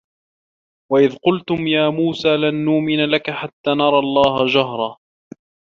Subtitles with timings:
[0.91, 4.97] وَإِذْ قُلْتُمْ يَا مُوسَىٰ لَنْ نُؤْمِنَ لَكَ حَتَّىٰ نَرَى اللَّهَ جَهْرَةً